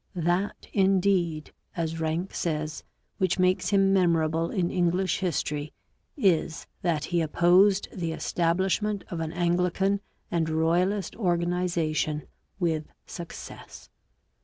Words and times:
That 0.15 0.65
indeed, 0.73 1.53
as 1.77 1.99
Ranke 1.99 2.33
says, 2.33 2.83
which 3.19 3.37
makes 3.37 3.69
him 3.69 3.93
memorable 3.93 4.49
in 4.49 4.71
English 4.71 5.19
history 5.19 5.73
is 6.17 6.65
that 6.81 7.05
he 7.05 7.21
opposed 7.21 7.87
the 7.93 8.11
establishment 8.11 9.03
of 9.11 9.19
an 9.19 9.31
Anglican 9.31 10.01
and 10.31 10.49
Royalist 10.49 11.15
organization 11.17 12.23
with 12.59 12.87
success. 13.05 13.91